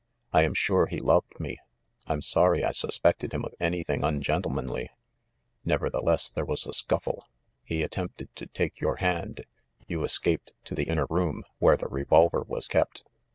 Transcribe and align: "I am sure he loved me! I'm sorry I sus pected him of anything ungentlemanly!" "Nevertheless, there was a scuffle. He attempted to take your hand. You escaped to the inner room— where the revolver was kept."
"I 0.33 0.41
am 0.41 0.55
sure 0.55 0.87
he 0.87 0.99
loved 0.99 1.39
me! 1.39 1.59
I'm 2.07 2.23
sorry 2.23 2.63
I 2.63 2.71
sus 2.71 2.97
pected 2.97 3.33
him 3.35 3.45
of 3.45 3.53
anything 3.59 4.03
ungentlemanly!" 4.03 4.89
"Nevertheless, 5.63 6.31
there 6.31 6.43
was 6.43 6.65
a 6.65 6.73
scuffle. 6.73 7.27
He 7.63 7.83
attempted 7.83 8.35
to 8.37 8.47
take 8.47 8.79
your 8.81 8.95
hand. 8.95 9.45
You 9.85 10.03
escaped 10.03 10.53
to 10.63 10.73
the 10.73 10.85
inner 10.89 11.05
room— 11.11 11.43
where 11.59 11.77
the 11.77 11.87
revolver 11.87 12.41
was 12.47 12.67
kept." 12.67 13.03